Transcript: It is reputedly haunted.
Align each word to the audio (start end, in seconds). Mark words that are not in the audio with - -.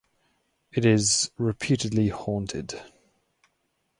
It 0.71 0.83
is 0.83 1.29
reputedly 1.37 2.07
haunted. 2.07 2.73